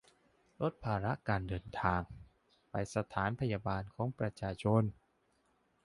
[0.61, 2.01] ลดภาระการเดินทาง
[2.69, 4.83] ไปสถานพยาบาลของประชาชน